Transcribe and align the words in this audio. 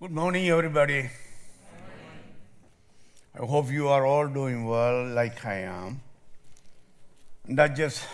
Good 0.00 0.12
morning, 0.12 0.48
everybody. 0.48 1.10
I 3.34 3.44
hope 3.44 3.68
you 3.68 3.88
are 3.88 4.06
all 4.06 4.28
doing 4.28 4.64
well, 4.64 5.04
like 5.08 5.44
I 5.44 5.62
am. 5.62 6.02
And 7.48 7.58
I 7.60 7.66
just 7.66 8.04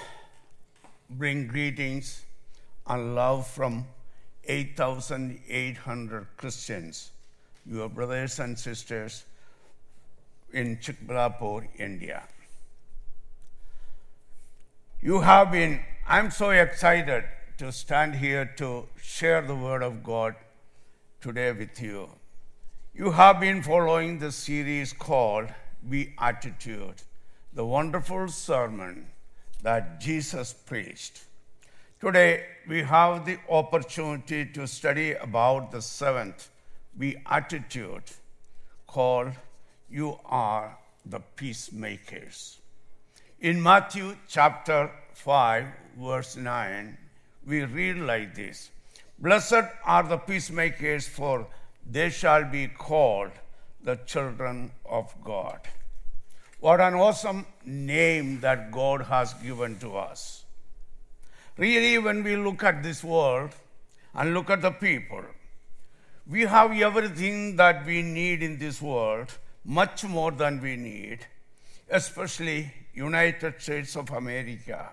bring 1.10 1.46
greetings 1.46 2.22
and 2.86 3.14
love 3.14 3.46
from 3.46 3.84
8,800 4.44 6.26
Christians, 6.38 7.10
your 7.66 7.90
brothers 7.90 8.38
and 8.38 8.58
sisters 8.58 9.24
in 10.54 10.78
Chikbalapur, 10.78 11.68
India. 11.76 12.22
You 15.02 15.20
have 15.20 15.52
been, 15.52 15.80
I'm 16.08 16.30
so 16.30 16.48
excited 16.48 17.24
to 17.58 17.70
stand 17.72 18.14
here 18.14 18.46
to 18.56 18.88
share 19.02 19.42
the 19.42 19.54
Word 19.54 19.82
of 19.82 20.02
God 20.02 20.34
today 21.24 21.52
with 21.52 21.80
you. 21.80 22.06
You 22.94 23.10
have 23.12 23.40
been 23.40 23.62
following 23.62 24.18
the 24.18 24.30
series 24.30 24.92
called 24.92 25.48
Beatitude, 25.88 27.00
the 27.54 27.64
wonderful 27.64 28.28
sermon 28.28 29.06
that 29.62 30.02
Jesus 30.02 30.52
preached. 30.52 31.22
Today, 31.98 32.44
we 32.68 32.82
have 32.82 33.24
the 33.24 33.38
opportunity 33.48 34.44
to 34.44 34.66
study 34.66 35.12
about 35.12 35.72
the 35.72 35.80
seventh 35.80 36.50
Be 36.98 37.16
Attitude 37.24 38.02
called 38.86 39.32
You 39.88 40.18
Are 40.26 40.76
the 41.06 41.20
Peacemakers. 41.20 42.58
In 43.40 43.62
Matthew 43.62 44.14
chapter 44.28 44.90
5, 45.14 45.68
verse 45.98 46.36
9, 46.36 46.98
we 47.46 47.64
read 47.64 47.96
like 47.96 48.34
this 48.34 48.70
Blessed 49.18 49.64
are 49.84 50.02
the 50.02 50.18
peacemakers, 50.18 51.06
for 51.06 51.46
they 51.88 52.10
shall 52.10 52.44
be 52.44 52.68
called 52.68 53.30
the 53.82 53.96
children 54.06 54.72
of 54.84 55.14
God. 55.22 55.60
What 56.60 56.80
an 56.80 56.94
awesome 56.94 57.46
name 57.64 58.40
that 58.40 58.72
God 58.72 59.02
has 59.02 59.34
given 59.34 59.78
to 59.80 59.96
us. 59.96 60.44
Really, 61.56 61.98
when 61.98 62.24
we 62.24 62.36
look 62.36 62.64
at 62.64 62.82
this 62.82 63.04
world 63.04 63.50
and 64.14 64.34
look 64.34 64.50
at 64.50 64.62
the 64.62 64.70
people, 64.70 65.22
we 66.26 66.42
have 66.42 66.72
everything 66.72 67.56
that 67.56 67.84
we 67.84 68.02
need 68.02 68.42
in 68.42 68.58
this 68.58 68.80
world, 68.80 69.28
much 69.64 70.04
more 70.04 70.32
than 70.32 70.60
we 70.60 70.76
need, 70.76 71.26
especially 71.90 72.72
United 72.94 73.60
States 73.60 73.94
of 73.94 74.10
America. 74.10 74.90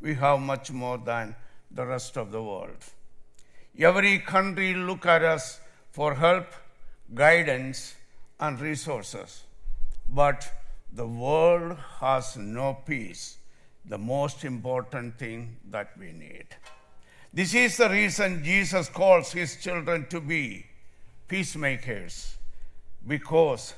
We 0.00 0.14
have 0.14 0.40
much 0.40 0.72
more 0.72 0.98
than 0.98 1.36
the 1.70 1.86
rest 1.86 2.18
of 2.18 2.32
the 2.32 2.42
world. 2.42 2.84
Every 3.78 4.18
country 4.18 4.74
look 4.74 5.06
at 5.06 5.24
us 5.24 5.60
for 5.90 6.14
help, 6.14 6.46
guidance, 7.14 7.94
and 8.38 8.60
resources. 8.60 9.44
But 10.08 10.50
the 10.92 11.06
world 11.06 11.78
has 12.00 12.36
no 12.36 12.74
peace, 12.86 13.38
the 13.84 13.98
most 13.98 14.44
important 14.44 15.18
thing 15.18 15.56
that 15.70 15.96
we 15.98 16.12
need. 16.12 16.46
This 17.32 17.54
is 17.54 17.78
the 17.78 17.88
reason 17.88 18.44
Jesus 18.44 18.90
calls 18.90 19.32
his 19.32 19.56
children 19.56 20.06
to 20.10 20.20
be 20.20 20.66
peacemakers, 21.28 22.36
because 23.08 23.74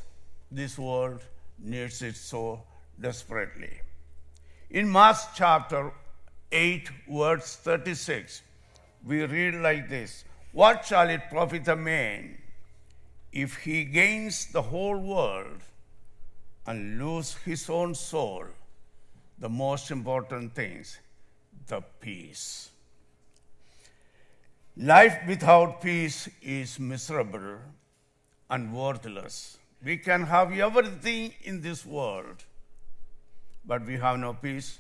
this 0.51 0.77
world 0.77 1.23
needs 1.59 2.03
it 2.03 2.17
so 2.17 2.65
desperately. 3.01 3.81
In 4.71 4.89
Mark 4.89 5.17
chapter 5.37 5.93
8, 6.51 6.91
verse 7.09 7.57
36, 7.57 8.43
we 9.07 9.25
read 9.25 9.55
like 9.57 9.89
this 9.89 10.25
What 10.53 10.85
shall 10.85 11.11
it 11.11 11.29
profit 11.31 11.69
a 11.69 11.77
man 11.77 12.39
if 13.33 13.57
he 13.65 13.85
gains 13.85 14.47
the 14.53 14.63
whole 14.63 14.99
world 14.99 15.63
and 16.67 16.99
lose 16.99 17.35
his 17.45 17.69
own 17.69 17.95
soul? 17.95 18.45
The 19.39 19.49
most 19.49 19.91
important 19.91 20.55
things, 20.55 20.99
the 21.67 21.83
peace. 22.01 22.71
Life 24.77 25.19
without 25.27 25.81
peace 25.83 26.29
is 26.41 26.79
miserable 26.79 27.59
and 28.49 28.73
worthless. 28.73 29.59
We 29.85 29.99
can 29.99 30.25
have 30.25 30.53
everything 30.53 31.35
in 31.43 31.61
this 31.61 31.85
world, 31.85 32.45
but 33.67 33.85
we 33.85 33.97
have 33.99 34.19
no 34.19 34.35
peace. 34.35 34.79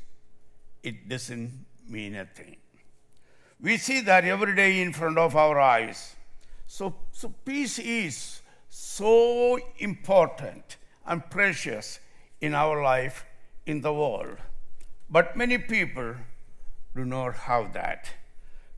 It 0.82 1.08
doesn't 1.08 1.52
mean 1.88 2.14
a 2.14 2.24
thing. 2.24 2.56
We 3.64 3.78
see 3.78 4.02
that 4.02 4.26
every 4.26 4.54
day 4.54 4.82
in 4.82 4.92
front 4.92 5.16
of 5.16 5.34
our 5.34 5.58
eyes. 5.58 6.16
So, 6.66 6.94
so 7.12 7.32
peace 7.46 7.78
is 7.78 8.42
so 8.68 9.58
important 9.78 10.76
and 11.06 11.30
precious 11.30 11.98
in 12.42 12.54
our 12.54 12.82
life 12.82 13.24
in 13.64 13.80
the 13.80 13.94
world. 13.94 14.36
But 15.08 15.34
many 15.38 15.56
people 15.56 16.14
do 16.94 17.06
not 17.06 17.36
have 17.36 17.72
that. 17.72 18.10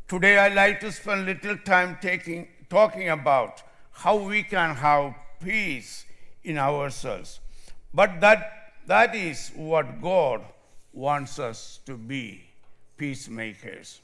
Today 0.06 0.38
I 0.38 0.54
like 0.54 0.78
to 0.82 0.92
spend 0.92 1.26
little 1.26 1.56
time 1.56 1.98
taking, 2.00 2.46
talking 2.70 3.08
about 3.08 3.64
how 3.91 4.14
we 4.14 4.44
can 4.44 4.76
have 4.76 5.16
peace 5.42 6.04
in 6.44 6.58
ourselves. 6.58 7.41
But 7.92 8.20
that, 8.20 8.72
that 8.86 9.16
is 9.16 9.50
what 9.56 10.00
God 10.00 10.42
wants 10.92 11.41
us 11.41 11.80
to 11.86 11.96
be 11.96 12.44
peacemakers. 12.96 14.00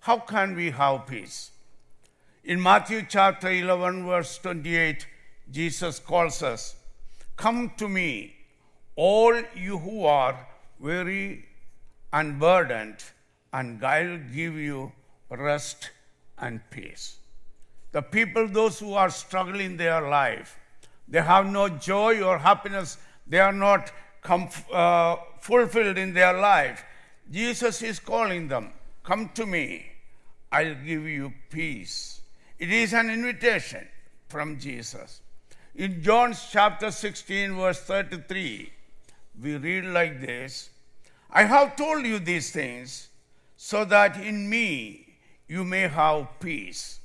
How 0.00 0.18
can 0.18 0.54
we 0.54 0.70
have 0.70 1.06
peace? 1.06 1.50
In 2.44 2.62
Matthew 2.62 3.04
chapter 3.08 3.50
11, 3.50 4.06
verse 4.06 4.38
28, 4.38 5.06
Jesus 5.50 5.98
calls 5.98 6.42
us, 6.42 6.76
Come 7.36 7.72
to 7.76 7.88
me, 7.88 8.34
all 8.96 9.34
you 9.54 9.78
who 9.78 10.04
are 10.06 10.46
weary 10.80 11.44
and 12.12 12.38
burdened, 12.38 13.04
and 13.52 13.84
I'll 13.84 14.18
give 14.18 14.54
you 14.54 14.92
rest 15.30 15.90
and 16.38 16.60
peace. 16.70 17.18
The 17.92 18.02
people, 18.02 18.48
those 18.48 18.78
who 18.78 18.94
are 18.94 19.10
struggling 19.10 19.72
in 19.72 19.76
their 19.76 20.08
life, 20.08 20.58
they 21.06 21.22
have 21.22 21.46
no 21.46 21.68
joy 21.68 22.22
or 22.22 22.38
happiness, 22.38 22.98
they 23.26 23.40
are 23.40 23.52
not 23.52 23.92
uh, 24.72 25.16
fulfilled 25.40 25.98
in 25.98 26.12
their 26.12 26.38
life. 26.38 26.84
Jesus 27.30 27.82
is 27.82 27.98
calling 27.98 28.48
them, 28.48 28.72
Come 29.08 29.30
to 29.36 29.46
me, 29.46 29.86
I'll 30.52 30.74
give 30.74 31.04
you 31.08 31.32
peace. 31.48 32.20
It 32.58 32.70
is 32.70 32.92
an 32.92 33.08
invitation 33.08 33.88
from 34.28 34.58
Jesus. 34.60 35.22
In 35.74 36.02
John 36.02 36.36
chapter 36.50 36.90
16, 36.90 37.56
verse 37.56 37.80
33, 37.80 38.70
we 39.42 39.56
read 39.56 39.86
like 39.86 40.20
this 40.20 40.68
I 41.30 41.44
have 41.44 41.74
told 41.76 42.04
you 42.04 42.18
these 42.18 42.50
things 42.50 43.08
so 43.56 43.86
that 43.86 44.18
in 44.18 44.50
me 44.50 45.06
you 45.46 45.64
may 45.64 45.88
have 45.88 46.38
peace. 46.38 47.00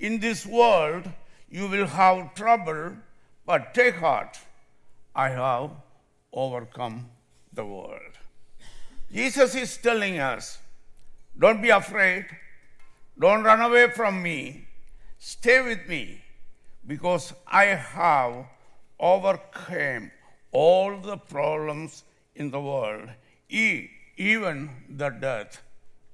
In 0.00 0.20
this 0.20 0.46
world 0.46 1.10
you 1.50 1.68
will 1.68 1.88
have 1.88 2.34
trouble, 2.34 2.96
but 3.44 3.74
take 3.74 3.96
heart, 3.96 4.38
I 5.14 5.28
have 5.28 5.72
overcome 6.32 7.10
the 7.52 7.66
world. 7.66 8.16
Jesus 9.12 9.54
is 9.54 9.76
telling 9.76 10.18
us 10.18 10.58
don't 11.38 11.60
be 11.60 11.70
afraid, 11.70 12.26
don't 13.18 13.42
run 13.42 13.60
away 13.60 13.90
from 13.90 14.22
me, 14.22 14.66
stay 15.18 15.62
with 15.62 15.88
me, 15.88 16.22
because 16.86 17.32
I 17.46 17.64
have 17.64 18.46
overcome 18.98 20.10
all 20.52 20.98
the 20.98 21.16
problems 21.16 22.04
in 22.34 22.50
the 22.50 22.60
world, 22.60 23.08
even 23.48 24.70
the 24.88 25.10
death. 25.10 25.60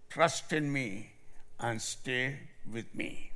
Trust 0.08 0.52
in 0.52 0.72
me 0.72 1.12
and 1.58 1.80
stay 1.80 2.36
with 2.72 2.92
me. 2.94 3.30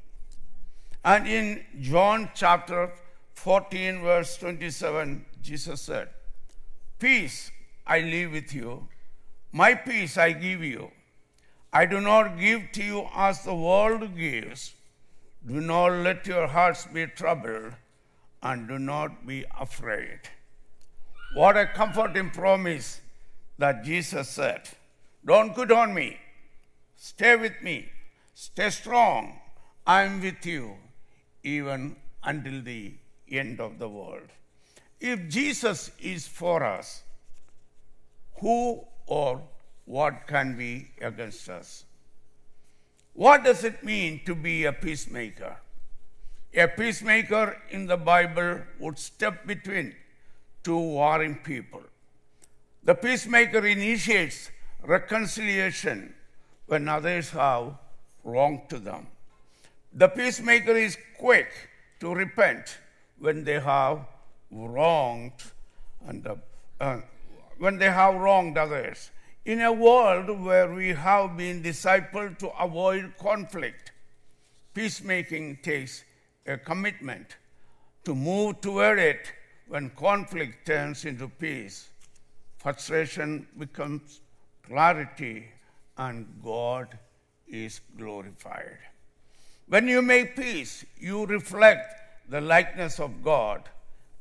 And 1.05 1.27
in 1.27 1.65
John 1.81 2.31
chapter 2.35 2.93
14, 3.35 4.01
verse 4.01 4.37
27, 4.39 5.25
Jesus 5.43 5.83
said, 5.83 6.09
Peace 6.99 7.51
I 7.87 8.01
leave 8.01 8.33
with 8.33 8.55
you, 8.55 8.89
my 9.53 9.75
peace 9.75 10.17
I 10.17 10.33
give 10.33 10.63
you. 10.63 10.91
I 11.75 11.87
do 11.87 12.01
not 12.01 12.39
give 12.39 12.71
to 12.75 12.85
you 12.85 13.09
as 13.17 13.43
the 13.43 13.55
world 13.55 14.17
gives. 14.17 14.75
Do 15.45 15.61
not 15.61 15.89
let 16.05 16.25
your 16.25 16.47
hearts 16.47 16.87
be 16.87 17.07
troubled 17.09 17.73
and 18.41 18.69
do 18.69 18.79
not 18.79 19.27
be 19.27 19.45
afraid. 19.61 20.21
What 21.35 21.57
a 21.57 21.67
comforting 21.67 22.31
promise 22.31 23.01
that 23.59 23.83
Jesus 23.83 24.29
said. 24.29 24.69
Don't 25.27 25.53
quit 25.53 25.73
on 25.73 25.93
me. 25.93 26.17
Stay 26.97 27.35
with 27.35 27.61
me. 27.61 27.89
Stay 28.35 28.71
strong. 28.71 29.41
I'm 29.85 30.21
with 30.21 30.47
you 30.47 30.77
even 31.43 31.97
until 32.23 32.63
the 32.63 32.95
end 33.29 33.61
of 33.61 33.81
the 33.81 33.89
world. 33.89 34.29
If 35.01 35.29
Jesus 35.29 35.91
is 36.01 36.29
for 36.29 36.63
us, 36.63 37.03
who 38.41 38.85
or 39.07 39.43
what 39.85 40.27
can 40.27 40.57
be 40.57 40.89
against 41.01 41.49
us? 41.49 41.85
What 43.13 43.45
does 43.45 43.65
it 43.65 43.85
mean 43.85 44.21
to 44.27 44.35
be 44.35 44.65
a 44.65 44.73
peacemaker? 44.73 45.57
A 46.55 46.69
peacemaker 46.69 47.61
in 47.71 47.87
the 47.87 47.97
Bible 47.97 48.61
would 48.79 48.99
step 48.99 49.47
between 49.47 49.95
two 50.63 50.79
warring 50.79 51.37
people. 51.37 51.83
The 52.83 52.95
peacemaker 52.95 53.67
initiates 53.67 54.51
reconciliation 54.83 56.15
when 56.67 56.89
others 56.89 57.31
have 57.31 57.75
wronged 58.25 58.69
to 58.71 58.79
them. 58.79 59.07
The 59.93 60.09
peacemaker 60.09 60.77
is 60.77 60.97
quick 61.19 61.49
to 62.01 62.15
repent 62.15 62.79
when 63.19 63.45
they 63.45 63.61
have 63.61 64.01
wronged 64.51 65.33
and 66.07 66.27
uh, 66.27 66.35
uh, 66.81 67.01
when 67.59 67.79
they 67.79 67.91
have 67.91 68.15
wronged 68.15 68.59
others. 68.59 69.11
In 69.45 69.61
a 69.61 69.73
world 69.73 70.41
where 70.41 70.73
we 70.73 70.89
have 70.95 71.37
been 71.37 71.63
discipled 71.63 72.39
to 72.39 72.49
avoid 72.59 73.13
conflict, 73.19 73.93
peacemaking 74.73 75.59
takes 75.63 76.03
a 76.47 76.57
commitment 76.57 77.37
to 78.05 78.15
move 78.15 78.63
toward 78.63 78.99
it 78.99 79.33
when 79.69 79.91
conflict 79.91 80.67
turns 80.67 81.05
into 81.05 81.29
peace. 81.29 81.91
Frustration 82.57 83.47
becomes 83.59 84.23
clarity 84.67 85.49
and 85.99 86.27
God 86.43 86.99
is 87.47 87.83
glorified. 87.99 88.79
When 89.69 89.87
you 89.89 90.01
make 90.01 90.37
peace, 90.37 90.87
you 90.99 91.27
reflect 91.27 92.31
the 92.31 92.41
likeness 92.41 92.99
of 92.99 93.23
God. 93.23 93.69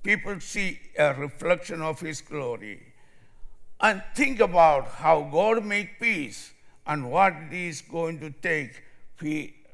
People 0.03 0.41
see 0.41 0.81
a 0.99 1.13
reflection 1.13 1.81
of 1.81 2.01
His 2.01 2.19
glory. 2.19 2.92
And 3.83 4.01
think 4.15 4.39
about 4.39 4.87
how 4.87 5.27
God 5.29 5.65
make 5.65 5.99
peace 5.99 6.53
and 6.87 7.11
what 7.11 7.33
is 7.51 7.81
going 7.81 8.17
to 8.21 8.29
take, 8.29 8.81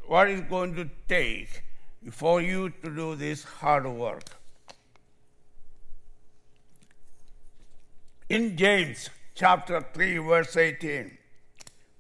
what 0.08 0.32
is 0.32 0.42
going 0.42 0.74
to 0.76 0.90
take 1.08 1.64
for 2.12 2.42
you 2.42 2.72
to 2.72 2.90
do 2.90 3.14
this 3.14 3.44
hard 3.44 3.86
work. 3.86 4.24
In 8.30 8.58
James 8.58 9.12
chapter 9.36 9.86
3, 9.94 10.18
verse 10.18 10.58
18, 10.58 11.16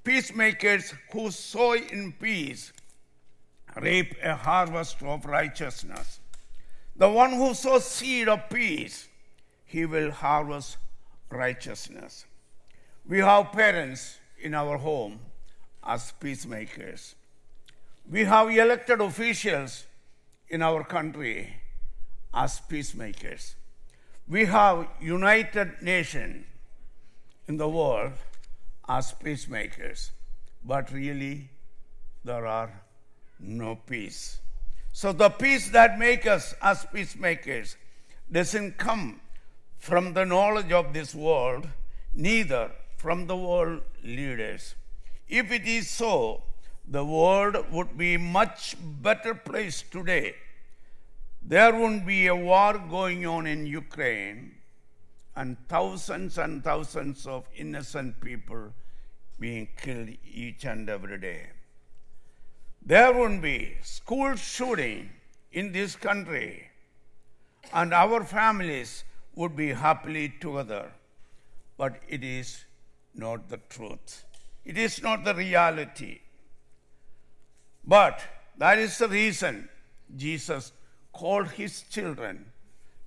peacemakers 0.04 0.96
who 1.12 1.30
sow 1.30 1.74
in 1.74 2.12
peace 2.14 2.74
reap 3.80 4.16
a 4.24 4.36
harvest 4.36 5.04
of 5.04 5.26
righteousness. 5.26 6.20
The 6.96 7.10
one 7.10 7.34
who 7.34 7.54
sows 7.54 7.86
seed 7.86 8.28
of 8.28 8.50
peace, 8.50 9.08
he 9.64 9.86
will 9.86 10.10
harvest 10.10 10.78
righteousness. 11.30 12.26
We 13.08 13.20
have 13.20 13.52
parents 13.52 14.18
in 14.42 14.54
our 14.54 14.78
home 14.78 15.20
as 15.84 16.12
peacemakers. 16.20 17.16
We 18.10 18.26
have 18.26 18.50
elected 18.50 19.02
officials 19.02 19.86
in 20.50 20.62
our 20.62 20.84
country 20.84 21.56
as 22.34 22.60
peacemakers. 22.60 23.56
We 24.28 24.46
have 24.46 24.88
United 25.02 25.81
Nations 25.81 26.46
in 27.48 27.58
the 27.58 27.68
world 27.68 28.14
as 28.88 29.12
peacemakers, 29.14 30.12
but 30.64 30.92
really 30.92 31.50
there 32.24 32.46
are 32.46 32.72
no 33.40 33.75
peace. 33.75 34.40
So 34.92 35.14
the 35.14 35.30
peace 35.30 35.70
that 35.70 35.98
makes 35.98 36.28
us 36.28 36.54
as 36.62 36.86
peacemakers 36.86 37.78
doesn't 38.32 38.78
come 38.78 39.22
from 39.80 40.14
the 40.14 40.26
knowledge 40.26 40.72
of 40.72 40.94
this 40.94 41.16
world, 41.16 41.68
neither 42.14 42.72
from 42.98 43.28
the 43.28 43.36
world 43.36 43.81
leaders. 44.04 44.76
If 45.28 45.52
it 45.52 45.66
is 45.66 45.90
so, 45.90 46.44
the 46.88 47.06
world 47.06 47.56
would 47.72 47.98
be 47.98 48.18
much 48.18 48.76
better 48.80 49.34
place 49.34 49.81
today. 49.81 50.36
There 51.42 51.74
wouldn't 51.74 52.06
be 52.06 52.28
a 52.28 52.36
war 52.36 52.74
going 52.78 53.26
on 53.26 53.48
in 53.48 53.66
Ukraine 53.66 54.56
and 55.36 55.56
thousands 55.70 56.38
and 56.38 56.64
thousands 56.64 57.25
of 57.25 57.46
innocent 57.56 58.20
people 58.20 58.74
being 59.40 59.70
killed 59.82 60.10
each 60.25 60.66
and 60.66 60.90
every 60.90 61.18
day. 61.18 61.48
There 62.86 63.14
wouldn't 63.14 63.42
be 63.42 63.78
school 63.82 64.36
shooting 64.36 65.10
in 65.52 65.72
this 65.72 65.96
country 65.96 66.70
and 67.72 67.94
our 67.94 68.24
families 68.24 69.06
would 69.39 69.56
be 69.56 69.69
happily 69.71 70.27
together. 70.41 70.91
But 71.77 72.01
it 72.09 72.24
is 72.25 72.65
not 73.15 73.47
the 73.47 73.59
truth. 73.69 74.25
It 74.65 74.77
is 74.77 75.01
not 75.01 75.24
the 75.24 75.33
reality. 75.33 76.19
But 77.86 78.19
that 78.57 78.77
is 78.77 78.97
the 78.97 79.07
reason 79.07 79.69
Jesus 80.24 80.74
called 81.13 81.51
his 81.51 81.83
children 81.83 82.51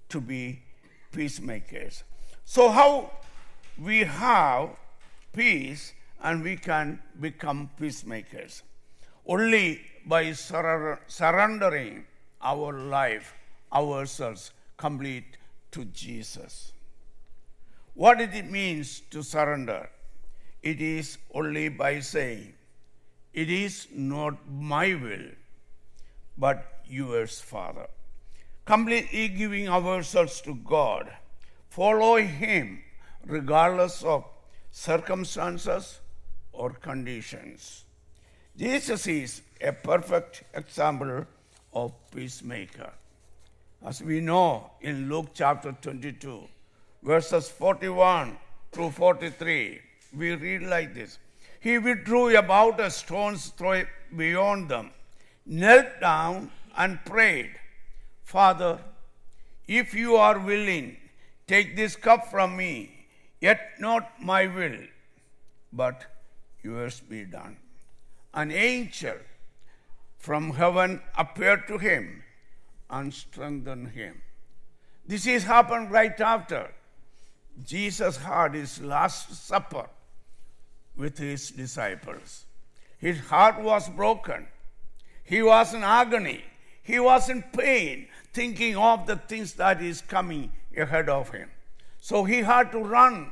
to 0.09 0.21
be 0.21 0.63
peacemakers. 1.13 2.03
So, 2.47 2.71
how 2.71 3.11
we 3.79 3.99
have 4.01 4.71
peace 5.35 5.93
and 6.23 6.43
we 6.43 6.57
can 6.57 6.99
become 7.21 7.69
peacemakers? 7.79 8.63
Only 9.27 9.83
by 10.07 10.33
surrendering 10.33 12.05
our 12.41 12.73
life, 12.73 13.35
ourselves, 13.73 14.51
complete 14.79 15.37
to 15.73 15.85
Jesus. 15.87 16.73
What 17.95 18.21
it 18.21 18.51
means 18.51 19.01
to 19.11 19.23
surrender? 19.23 19.91
It 20.63 20.81
is 20.81 21.19
only 21.35 21.69
by 21.69 22.01
saying, 22.01 22.55
It 23.33 23.51
is 23.51 23.89
not 23.93 24.49
my 24.49 24.95
will, 24.95 25.27
but 26.39 26.83
yours, 26.87 27.41
Father. 27.41 27.89
Completely 28.65 29.29
giving 29.29 29.69
ourselves 29.69 30.41
to 30.43 30.55
God, 30.55 31.11
follow 31.69 32.17
Him 32.17 32.83
regardless 33.27 34.03
of 34.05 34.25
circumstances 34.71 36.01
or 36.53 36.71
conditions. 36.71 37.85
Jesus 38.57 39.07
is 39.07 39.43
a 39.61 39.73
perfect 39.73 40.45
example 40.55 41.27
of 41.73 41.93
peacemaker. 42.11 42.93
As 43.85 44.01
we 44.01 44.21
know 44.21 44.71
in 44.81 45.09
Luke 45.09 45.31
chapter 45.35 45.73
22, 45.73 46.45
verses 47.03 47.49
41 47.49 48.39
through 48.71 48.91
43, 48.91 49.81
we 50.17 50.35
read 50.37 50.63
like 50.63 50.95
this 50.95 51.19
He 51.59 51.79
withdrew 51.79 52.37
about 52.37 52.79
a 52.79 52.93
stone's 52.93 53.49
throw 53.49 53.83
beyond 54.17 54.69
them, 54.69 54.93
knelt 55.45 56.01
down, 56.01 56.53
and 56.77 57.05
prayed, 57.05 57.51
Father, 58.23 58.79
if 59.67 59.95
you 59.95 60.15
are 60.15 60.39
willing, 60.39 60.97
take 61.49 61.75
this 61.75 61.97
cup 61.97 62.31
from 62.31 62.57
me, 62.57 63.07
yet 63.41 63.73
not 63.81 64.23
my 64.23 64.47
will, 64.47 64.79
but 65.73 66.07
yours 66.63 67.01
be 67.01 67.25
done. 67.25 67.57
An 68.33 68.53
angel 68.53 69.17
from 70.19 70.53
heaven 70.53 71.01
appeared 71.19 71.67
to 71.67 71.79
him 71.79 72.23
and 72.93 73.13
strengthen 73.13 73.87
him. 73.87 74.21
This 75.07 75.27
is 75.27 75.45
happened 75.45 75.91
right 75.91 76.21
after 76.21 76.71
Jesus 77.65 78.19
had 78.19 78.55
his 78.55 78.81
last 78.81 79.35
supper 79.35 79.87
with 80.97 81.19
his 81.19 81.51
disciples. 81.51 82.45
His 82.99 83.19
heart 83.21 83.61
was 83.61 83.89
broken. 83.89 84.47
He 85.25 85.43
was 85.43 85.75
in 85.75 85.83
agony. 85.83 86.45
He 86.83 86.99
was 86.99 87.29
in 87.29 87.43
pain, 87.43 88.09
thinking 88.33 88.77
of 88.77 89.07
the 89.07 89.17
things 89.17 89.55
that 89.55 89.83
is 89.83 90.01
coming 90.01 90.53
ahead 90.77 91.09
of 91.09 91.31
him. 91.31 91.49
So 92.01 92.25
he 92.25 92.39
had 92.39 92.73
to 92.73 92.79
run 92.79 93.31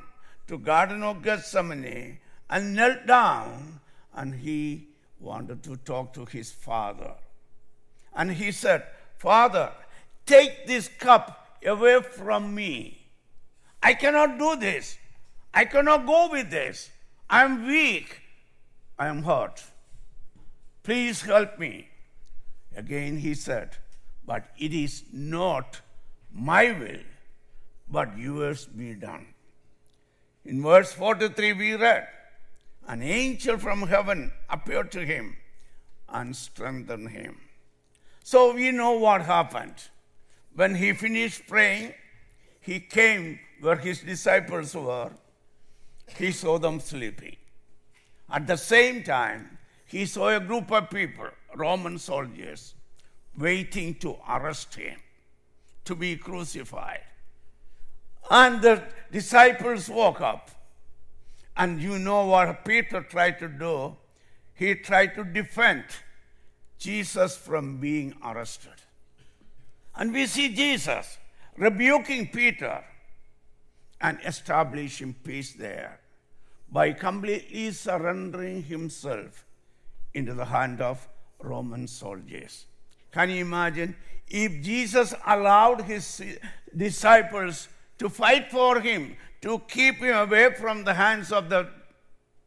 to 0.48 0.58
Garden 0.58 1.02
of 1.02 1.22
Gethsemane 1.22 2.18
and 2.48 2.74
knelt 2.74 3.06
down 3.06 3.80
and 4.14 4.34
he 4.34 4.88
wanted 5.18 5.62
to 5.64 5.76
talk 5.76 6.12
to 6.14 6.24
his 6.24 6.50
father. 6.50 7.14
And 8.14 8.32
he 8.32 8.50
said, 8.52 8.84
Father, 9.20 9.70
take 10.24 10.66
this 10.66 10.88
cup 10.88 11.58
away 11.66 12.00
from 12.00 12.54
me. 12.54 13.02
I 13.82 13.92
cannot 13.92 14.38
do 14.38 14.56
this. 14.56 14.96
I 15.52 15.66
cannot 15.66 16.06
go 16.06 16.30
with 16.32 16.48
this. 16.50 16.88
I 17.28 17.44
am 17.44 17.66
weak. 17.66 18.22
I 18.98 19.08
am 19.08 19.22
hurt. 19.24 19.62
Please 20.82 21.20
help 21.20 21.58
me. 21.58 21.88
Again 22.74 23.18
he 23.18 23.34
said, 23.34 23.76
But 24.24 24.46
it 24.58 24.72
is 24.72 25.04
not 25.12 25.82
my 26.32 26.72
will, 26.72 27.04
but 27.90 28.16
yours 28.16 28.64
be 28.64 28.94
done. 28.94 29.26
In 30.46 30.62
verse 30.62 30.94
43, 30.94 31.52
we 31.52 31.74
read, 31.74 32.08
An 32.88 33.02
angel 33.02 33.58
from 33.58 33.82
heaven 33.82 34.32
appeared 34.48 34.90
to 34.92 35.04
him 35.04 35.36
and 36.08 36.34
strengthened 36.34 37.10
him. 37.10 37.36
So 38.22 38.54
we 38.54 38.70
know 38.70 38.92
what 38.92 39.22
happened. 39.22 39.74
When 40.54 40.74
he 40.74 40.92
finished 40.92 41.46
praying, 41.46 41.94
he 42.60 42.80
came 42.80 43.40
where 43.60 43.76
his 43.76 44.00
disciples 44.00 44.74
were. 44.74 45.10
He 46.16 46.32
saw 46.32 46.58
them 46.58 46.80
sleeping. 46.80 47.36
At 48.30 48.46
the 48.46 48.56
same 48.56 49.02
time, 49.02 49.58
he 49.86 50.06
saw 50.06 50.28
a 50.28 50.40
group 50.40 50.70
of 50.70 50.90
people, 50.90 51.28
Roman 51.56 51.98
soldiers, 51.98 52.74
waiting 53.36 53.94
to 53.96 54.16
arrest 54.28 54.74
him, 54.74 54.98
to 55.84 55.94
be 55.94 56.16
crucified. 56.16 57.00
And 58.30 58.62
the 58.62 58.84
disciples 59.10 59.88
woke 59.88 60.20
up. 60.20 60.50
And 61.56 61.82
you 61.82 61.98
know 61.98 62.26
what 62.26 62.64
Peter 62.64 63.02
tried 63.02 63.38
to 63.40 63.48
do? 63.48 63.96
He 64.54 64.74
tried 64.76 65.14
to 65.16 65.24
defend 65.24 65.84
Jesus 66.80 67.36
from 67.36 67.76
being 67.76 68.14
arrested. 68.24 68.72
And 69.94 70.12
we 70.12 70.26
see 70.26 70.48
Jesus 70.54 71.18
rebuking 71.56 72.28
Peter 72.28 72.82
and 74.00 74.18
establishing 74.24 75.14
peace 75.22 75.52
there 75.52 76.00
by 76.72 76.92
completely 76.92 77.70
surrendering 77.72 78.62
himself 78.62 79.44
into 80.14 80.32
the 80.32 80.46
hand 80.46 80.80
of 80.80 81.06
Roman 81.38 81.86
soldiers. 81.86 82.64
Can 83.12 83.28
you 83.28 83.42
imagine 83.42 83.94
if 84.26 84.62
Jesus 84.62 85.12
allowed 85.26 85.82
his 85.82 86.22
disciples 86.74 87.68
to 87.98 88.08
fight 88.08 88.50
for 88.50 88.80
him, 88.80 89.16
to 89.42 89.58
keep 89.68 89.96
him 89.96 90.16
away 90.16 90.54
from 90.54 90.84
the 90.84 90.94
hands 90.94 91.30
of 91.30 91.50
the 91.50 91.68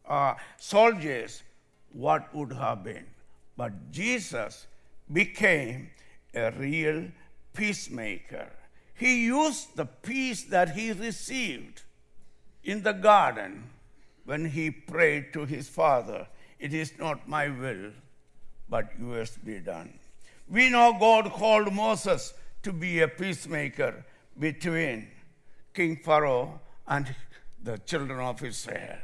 uh, 0.08 0.34
soldiers, 0.58 1.44
what 1.92 2.34
would 2.34 2.54
have 2.54 2.84
been? 2.84 3.06
But 3.56 3.92
Jesus 3.92 4.68
became 5.12 5.90
a 6.34 6.52
real 6.52 7.06
peacemaker. 7.54 8.48
He 8.96 9.26
used 9.26 9.76
the 9.76 9.86
peace 9.86 10.44
that 10.46 10.76
he 10.76 10.92
received 10.92 11.84
in 12.64 12.84
the 12.84 12.94
garden 12.94 13.70
when 14.26 14.46
he 14.46 14.72
prayed 14.72 15.34
to 15.34 15.46
his 15.46 15.68
Father, 15.68 16.28
It 16.60 16.74
is 16.74 16.94
not 16.98 17.28
my 17.28 17.50
will, 17.50 17.92
but 18.70 18.92
yours 19.00 19.38
be 19.44 19.60
done. 19.60 20.00
We 20.50 20.70
know 20.70 20.96
God 20.98 21.32
called 21.32 21.74
Moses 21.74 22.34
to 22.64 22.72
be 22.72 23.02
a 23.02 23.08
peacemaker 23.08 24.06
between 24.40 25.10
King 25.74 25.98
Pharaoh 25.98 26.62
and 26.88 27.14
the 27.62 27.78
children 27.80 28.20
of 28.20 28.44
Israel. 28.44 28.98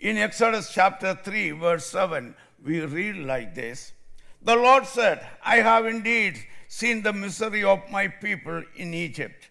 In 0.00 0.16
Exodus 0.16 0.72
chapter 0.72 1.18
3, 1.22 1.52
verse 1.52 1.86
7, 1.86 2.34
we 2.64 2.80
read 2.80 3.16
like 3.16 3.54
this 3.54 3.92
The 4.42 4.56
Lord 4.56 4.86
said, 4.86 5.26
I 5.44 5.56
have 5.56 5.86
indeed 5.86 6.38
seen 6.68 7.02
the 7.02 7.12
misery 7.12 7.64
of 7.64 7.90
my 7.90 8.08
people 8.08 8.62
in 8.76 8.94
Egypt. 8.94 9.50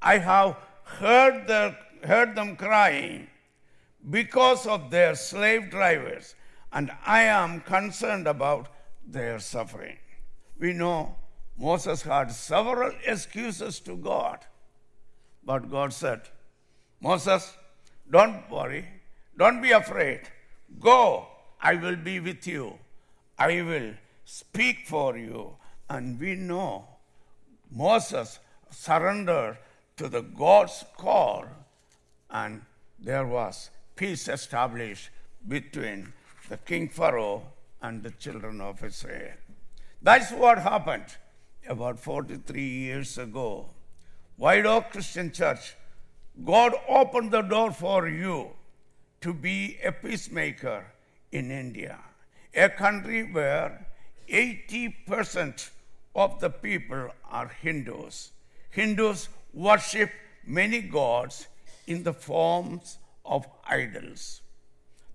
I 0.00 0.18
have 0.18 0.56
heard, 0.84 1.48
heard 2.02 2.34
them 2.34 2.56
crying 2.56 3.28
because 4.10 4.66
of 4.66 4.90
their 4.90 5.14
slave 5.14 5.70
drivers, 5.70 6.34
and 6.72 6.92
I 7.06 7.22
am 7.22 7.60
concerned 7.60 8.26
about 8.26 8.68
their 9.06 9.38
suffering. 9.38 9.96
We 10.58 10.72
know 10.72 11.16
Moses 11.58 12.02
had 12.02 12.30
several 12.30 12.92
excuses 13.06 13.80
to 13.80 13.96
God, 13.96 14.40
but 15.44 15.70
God 15.70 15.92
said, 15.92 16.22
Moses, 17.00 17.56
don't 18.10 18.48
worry, 18.50 18.86
don't 19.38 19.62
be 19.62 19.70
afraid. 19.70 20.20
Go, 20.80 21.26
I 21.60 21.74
will 21.74 21.96
be 21.96 22.20
with 22.20 22.46
you. 22.46 22.78
I 23.38 23.62
will 23.62 23.94
speak 24.24 24.86
for 24.86 25.16
you. 25.16 25.56
And 25.88 26.18
we 26.18 26.34
know 26.34 26.86
Moses 27.70 28.38
surrendered 28.70 29.58
to 29.96 30.08
the 30.08 30.22
God's 30.22 30.84
call, 30.96 31.44
and 32.30 32.62
there 32.98 33.26
was 33.26 33.70
peace 33.96 34.28
established 34.28 35.10
between 35.46 36.12
the 36.48 36.56
king 36.56 36.88
Pharaoh 36.88 37.42
and 37.82 38.02
the 38.02 38.10
children 38.12 38.60
of 38.60 38.82
Israel. 38.82 39.34
That's 40.02 40.32
what 40.32 40.58
happened 40.58 41.16
about 41.68 41.98
43 41.98 42.62
years 42.62 43.18
ago. 43.18 43.66
White 44.36 44.66
Oak 44.66 44.90
Christian 44.90 45.30
Church, 45.30 45.76
God 46.44 46.74
opened 46.88 47.30
the 47.30 47.42
door 47.42 47.70
for 47.70 48.08
you 48.08 48.50
to 49.20 49.32
be 49.32 49.78
a 49.84 49.92
peacemaker 49.92 50.84
in 51.34 51.50
India, 51.50 51.98
a 52.54 52.68
country 52.68 53.24
where 53.24 53.86
80% 54.28 55.70
of 56.14 56.38
the 56.40 56.48
people 56.48 57.08
are 57.28 57.48
Hindus. 57.48 58.30
Hindus 58.70 59.28
worship 59.52 60.10
many 60.46 60.80
gods 60.80 61.48
in 61.88 62.04
the 62.04 62.12
forms 62.12 62.98
of 63.24 63.46
idols. 63.68 64.42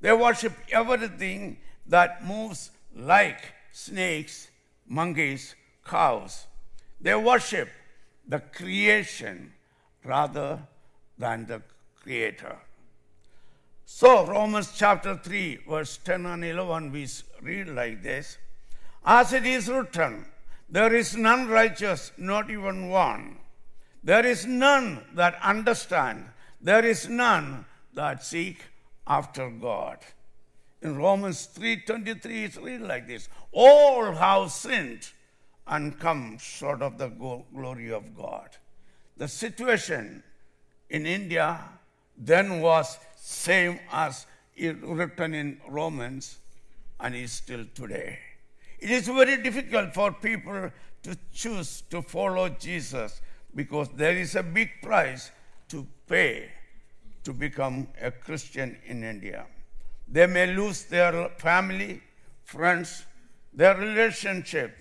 They 0.01 0.11
worship 0.11 0.53
everything 0.71 1.57
that 1.87 2.25
moves 2.25 2.71
like 2.95 3.53
snakes, 3.71 4.49
monkeys, 4.87 5.55
cows. 5.85 6.47
They 6.99 7.15
worship 7.15 7.69
the 8.27 8.39
creation 8.39 9.53
rather 10.03 10.59
than 11.17 11.45
the 11.45 11.61
creator. 12.01 12.57
So, 13.91 14.23
Romans 14.23 14.71
chapter 14.77 15.17
3, 15.17 15.61
verse 15.67 15.97
10 16.05 16.27
and 16.27 16.45
11, 16.45 16.91
we 16.91 17.07
read 17.41 17.69
like 17.69 18.03
this 18.03 18.37
As 19.03 19.33
it 19.33 19.47
is 19.47 19.67
written, 19.67 20.27
there 20.69 20.93
is 20.93 21.17
none 21.17 21.47
righteous, 21.47 22.11
not 22.15 22.51
even 22.51 22.89
one. 22.89 23.39
There 24.03 24.23
is 24.23 24.45
none 24.45 25.03
that 25.15 25.39
understand. 25.41 26.25
There 26.61 26.85
is 26.85 27.09
none 27.09 27.65
that 27.95 28.23
seek 28.23 28.61
after 29.07 29.49
God. 29.49 29.97
In 30.83 30.95
Romans 30.95 31.47
3:23 31.47 32.43
it's 32.45 32.57
read 32.57 32.81
like 32.81 33.07
this: 33.07 33.27
All 33.51 34.11
have 34.11 34.51
sinned 34.51 35.09
and 35.65 35.99
come 35.99 36.37
short 36.37 36.83
of 36.83 36.99
the 36.99 37.09
glory 37.09 37.91
of 37.91 38.15
God. 38.15 38.55
The 39.17 39.27
situation 39.27 40.23
in 40.91 41.07
India 41.07 41.59
then 42.15 42.61
was 42.61 42.99
same 43.29 43.79
as 43.91 44.25
written 44.57 45.35
in 45.35 45.61
Romans 45.69 46.39
and 46.99 47.15
is 47.15 47.31
still 47.31 47.63
today. 47.75 48.17
It 48.79 48.89
is 48.89 49.07
very 49.07 49.37
difficult 49.37 49.93
for 49.93 50.11
people 50.11 50.71
to 51.03 51.17
choose 51.31 51.83
to 51.91 52.01
follow 52.01 52.49
Jesus 52.49 53.21
because 53.53 53.87
there 53.89 54.17
is 54.17 54.35
a 54.35 54.41
big 54.41 54.69
price 54.81 55.29
to 55.67 55.85
pay 56.07 56.49
to 57.23 57.31
become 57.31 57.87
a 58.01 58.09
Christian 58.09 58.75
in 58.87 59.03
India. 59.03 59.45
They 60.07 60.25
may 60.25 60.47
lose 60.47 60.85
their 60.85 61.29
family, 61.37 62.01
friends, 62.43 63.05
their 63.53 63.77
relationship 63.77 64.75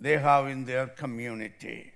they 0.00 0.18
have 0.18 0.48
in 0.48 0.64
their 0.64 0.88
community. 0.88 1.92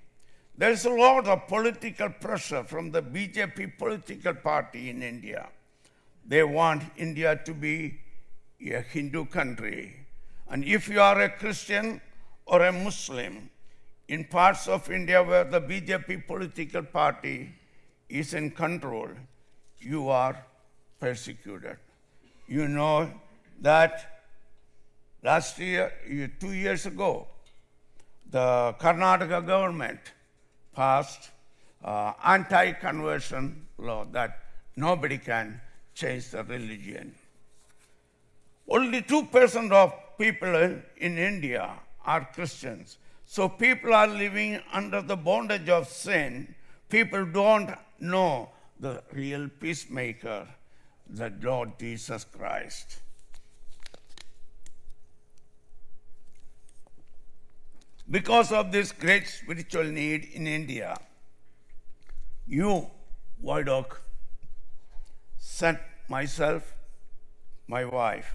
There 0.56 0.70
is 0.70 0.84
a 0.84 0.90
lot 0.90 1.26
of 1.26 1.48
political 1.48 2.10
pressure 2.10 2.62
from 2.62 2.92
the 2.92 3.02
BJP 3.02 3.76
political 3.76 4.34
party 4.34 4.90
in 4.90 5.02
India. 5.02 5.48
They 6.28 6.42
want 6.42 6.82
India 6.96 7.40
to 7.44 7.54
be 7.54 7.98
a 8.60 8.80
Hindu 8.80 9.26
country. 9.26 9.94
And 10.48 10.64
if 10.64 10.88
you 10.88 11.00
are 11.00 11.20
a 11.20 11.28
Christian 11.28 12.00
or 12.46 12.62
a 12.62 12.72
Muslim 12.72 13.50
in 14.08 14.24
parts 14.24 14.66
of 14.68 14.90
India 14.90 15.22
where 15.22 15.44
the 15.44 15.60
BJP 15.60 16.26
political 16.26 16.82
party 16.82 17.52
is 18.08 18.34
in 18.34 18.50
control, 18.50 19.08
you 19.80 20.08
are 20.08 20.44
persecuted. 20.98 21.76
You 22.48 22.68
know 22.68 23.10
that 23.60 24.22
last 25.22 25.58
year, 25.58 25.92
two 26.40 26.52
years 26.52 26.86
ago, 26.86 27.26
the 28.30 28.74
Karnataka 28.80 29.46
government 29.46 30.00
passed 30.74 31.30
uh, 31.84 32.12
anti-conversion 32.24 33.66
law 33.78 34.04
that 34.12 34.40
nobody 34.76 35.18
can 35.18 35.60
change 35.96 36.30
the 36.30 36.44
religion. 36.44 37.14
Only 38.68 39.02
2% 39.02 39.72
of 39.72 39.92
people 40.18 40.54
in 40.98 41.18
India 41.18 41.70
are 42.04 42.28
Christians. 42.32 42.98
So 43.24 43.48
people 43.48 43.94
are 43.94 44.06
living 44.06 44.60
under 44.72 45.02
the 45.02 45.16
bondage 45.16 45.68
of 45.68 45.88
sin. 45.88 46.54
People 46.88 47.24
don't 47.24 47.70
know 47.98 48.50
the 48.78 49.02
real 49.12 49.48
peacemaker, 49.60 50.46
the 51.08 51.32
Lord 51.42 51.78
Jesus 51.80 52.24
Christ. 52.24 53.00
Because 58.08 58.52
of 58.52 58.70
this 58.70 58.92
great 58.92 59.26
spiritual 59.26 59.84
need 59.84 60.28
in 60.32 60.46
India, 60.46 60.96
you, 62.46 62.88
Oak, 63.44 64.02
sent 65.56 65.78
myself, 66.08 66.74
my 67.66 67.84
wife, 67.84 68.34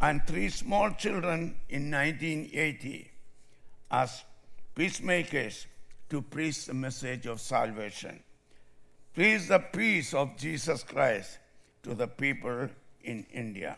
and 0.00 0.26
three 0.26 0.48
small 0.48 0.90
children 0.90 1.56
in 1.68 1.90
1980 1.90 3.10
as 3.90 4.24
peacemakers 4.74 5.66
to 6.10 6.20
preach 6.20 6.66
the 6.66 6.74
message 6.74 7.26
of 7.26 7.40
salvation. 7.40 8.22
Preach 9.14 9.48
the 9.48 9.58
peace 9.58 10.12
of 10.12 10.36
Jesus 10.36 10.82
Christ 10.82 11.38
to 11.82 11.94
the 11.94 12.08
people 12.08 12.68
in 13.02 13.26
India. 13.32 13.76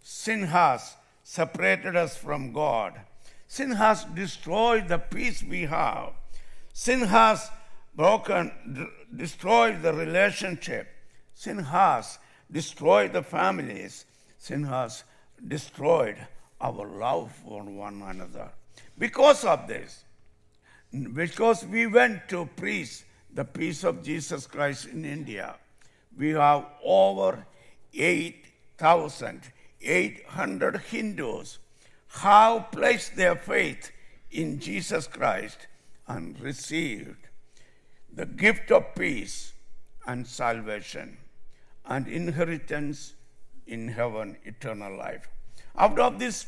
Sin 0.00 0.42
has 0.44 0.96
separated 1.22 1.96
us 1.96 2.16
from 2.16 2.52
God 2.52 3.00
Sin 3.52 3.72
has 3.72 4.04
destroyed 4.14 4.88
the 4.88 4.96
peace 4.96 5.42
we 5.42 5.64
have. 5.64 6.14
Sin 6.72 7.00
has 7.00 7.50
broken, 7.94 8.50
destroyed 9.14 9.82
the 9.82 9.92
relationship. 9.92 10.88
Sin 11.42 11.58
has 11.58 12.18
destroyed 12.52 13.12
the 13.12 13.24
families. 13.24 14.04
Sin 14.38 14.62
has 14.62 15.02
destroyed 15.48 16.24
our 16.60 16.86
love 16.86 17.32
for 17.32 17.64
one 17.64 18.00
another. 18.00 18.52
Because 18.96 19.44
of 19.44 19.66
this, 19.66 20.04
because 21.14 21.64
we 21.64 21.88
went 21.88 22.28
to 22.28 22.48
preach 22.54 23.02
the 23.34 23.44
peace 23.44 23.82
of 23.82 24.04
Jesus 24.04 24.46
Christ 24.46 24.86
in 24.86 25.04
India, 25.04 25.56
we 26.16 26.28
have 26.28 26.64
over 26.84 27.44
8,800 27.92 30.76
Hindus 30.76 31.58
have 32.20 32.70
placed 32.70 33.16
their 33.16 33.34
faith 33.34 33.90
in 34.30 34.60
Jesus 34.60 35.08
Christ 35.08 35.66
and 36.06 36.38
received 36.38 37.26
the 38.12 38.26
gift 38.26 38.70
of 38.70 38.94
peace 38.94 39.54
and 40.06 40.24
salvation 40.24 41.16
and 41.86 42.06
inheritance 42.08 43.14
in 43.66 43.88
heaven, 43.88 44.36
eternal 44.44 44.96
life. 44.96 45.28
Out 45.76 45.98
of 45.98 46.18
this, 46.18 46.46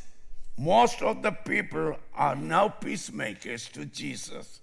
most 0.56 1.02
of 1.02 1.22
the 1.22 1.32
people 1.32 1.96
are 2.14 2.36
now 2.36 2.68
peacemakers 2.68 3.68
to 3.70 3.84
Jesus 3.86 4.60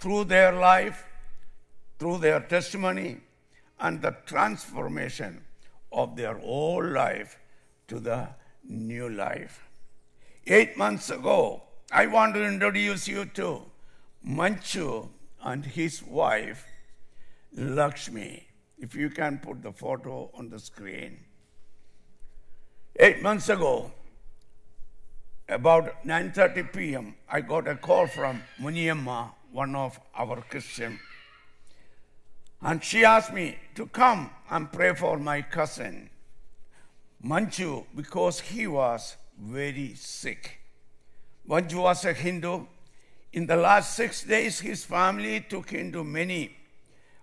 through 0.00 0.24
their 0.24 0.52
life, 0.52 1.04
through 1.98 2.18
their 2.18 2.40
testimony, 2.40 3.18
and 3.78 4.00
the 4.00 4.16
transformation 4.26 5.44
of 5.90 6.16
their 6.16 6.38
old 6.40 6.86
life 6.86 7.38
to 7.88 8.00
the 8.00 8.28
new 8.64 9.08
life. 9.08 9.68
Eight 10.46 10.76
months 10.76 11.10
ago, 11.10 11.62
I 11.92 12.06
want 12.06 12.34
to 12.34 12.44
introduce 12.44 13.06
you 13.06 13.26
to 13.34 13.62
Manju 14.26 15.08
and 15.42 15.66
his 15.66 16.02
wife, 16.02 16.66
Lakshmi. 17.54 18.48
If 18.82 18.96
you 18.96 19.10
can 19.10 19.38
put 19.38 19.62
the 19.62 19.70
photo 19.72 20.28
on 20.34 20.48
the 20.50 20.58
screen. 20.58 21.20
Eight 22.96 23.22
months 23.22 23.48
ago, 23.48 23.92
about 25.48 26.04
9.30 26.04 26.72
p.m., 26.72 27.14
I 27.28 27.42
got 27.42 27.68
a 27.68 27.76
call 27.76 28.08
from 28.08 28.42
Muniamma, 28.60 29.30
one 29.52 29.76
of 29.76 30.00
our 30.16 30.42
Christian. 30.50 30.98
And 32.60 32.82
she 32.82 33.04
asked 33.04 33.32
me 33.32 33.56
to 33.76 33.86
come 33.86 34.30
and 34.50 34.70
pray 34.72 34.96
for 34.96 35.16
my 35.16 35.42
cousin, 35.42 36.10
Manju, 37.24 37.86
because 37.94 38.40
he 38.40 38.66
was 38.66 39.14
very 39.40 39.94
sick. 39.94 40.58
Manju 41.48 41.82
was 41.82 42.04
a 42.04 42.12
Hindu. 42.12 42.66
In 43.32 43.46
the 43.46 43.56
last 43.56 43.94
six 43.94 44.24
days, 44.24 44.58
his 44.58 44.84
family 44.84 45.40
took 45.48 45.70
him 45.70 45.92
to 45.92 46.02
many 46.02 46.56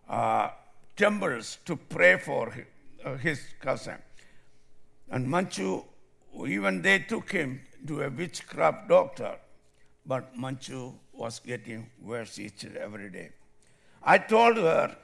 uh, 0.08 0.52
temples 1.00 1.60
to 1.66 1.78
pray 1.78 2.18
for 2.18 2.52
his, 2.52 2.66
uh, 3.06 3.16
his 3.16 3.40
cousin. 3.62 3.98
And 5.10 5.26
Manju, 5.28 5.86
even 6.46 6.82
they 6.82 7.00
took 7.00 7.32
him 7.32 7.62
to 7.88 8.02
a 8.02 8.10
witchcraft 8.10 8.90
doctor, 8.90 9.38
but 10.06 10.36
Manju 10.36 10.94
was 11.14 11.40
getting 11.40 11.90
worse 12.02 12.38
each 12.38 12.64
and 12.66 12.76
every 12.76 13.10
day. 13.10 13.30
I 14.04 14.18
told 14.18 14.58
her, 14.58 14.96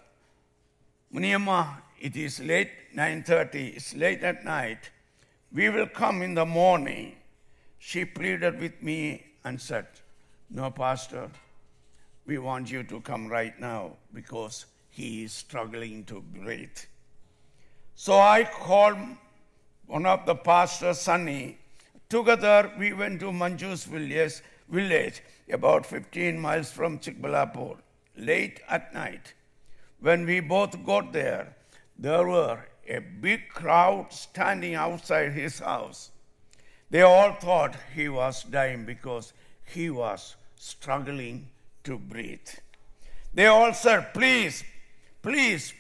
Muniamma, 1.14 1.82
it 2.00 2.18
is 2.18 2.42
late, 2.42 2.72
9.30, 2.94 3.78
it's 3.78 3.96
late 3.96 4.22
at 4.24 4.44
night. 4.44 4.90
We 5.54 5.70
will 5.70 5.88
come 5.88 6.22
in 6.22 6.34
the 6.34 6.46
morning. 6.46 7.16
She 7.80 8.04
pleaded 8.04 8.60
with 8.60 8.84
me 8.84 9.24
and 9.46 9.62
said, 9.62 9.88
no, 10.50 10.72
Pastor, 10.72 11.30
we 12.26 12.38
want 12.38 12.70
you 12.70 12.84
to 12.84 13.00
come 13.00 13.28
right 13.28 13.58
now 13.60 13.94
because 14.14 14.66
he 14.96 15.24
is 15.26 15.34
struggling 15.34 16.06
to 16.06 16.22
breathe. 16.22 16.80
So 17.96 18.18
I 18.18 18.46
called 18.46 18.98
one 19.88 20.06
of 20.06 20.26
the 20.26 20.36
pastors, 20.36 21.02
Sunny. 21.02 21.58
Together 22.08 22.72
we 22.80 22.94
went 22.94 23.20
to 23.20 23.34
Manju's 23.34 23.84
village, 23.84 24.42
village 24.70 25.22
about 25.52 25.86
15 25.86 26.40
miles 26.40 26.72
from 26.72 27.00
Chikbalapur, 27.00 27.76
late 28.16 28.62
at 28.70 28.94
night. 28.94 29.34
When 30.00 30.26
we 30.26 30.40
both 30.40 30.86
got 30.86 31.12
there, 31.12 31.58
there 32.00 32.26
were 32.26 32.60
a 32.88 33.00
big 33.00 33.50
crowd 33.50 34.14
standing 34.14 34.76
outside 34.76 35.34
his 35.34 35.60
house. 35.60 36.12
They 36.90 37.02
all 37.02 37.34
thought 37.34 37.76
he 37.94 38.08
was 38.08 38.44
dying 38.44 38.86
because 38.86 39.34
he 39.66 39.90
was 39.90 40.38
struggling 40.56 41.50
to 41.84 41.98
breathe. 41.98 42.48
They 43.34 43.48
all 43.48 43.74
said, 43.74 44.14
Please, 44.14 44.64
please, 45.26 45.74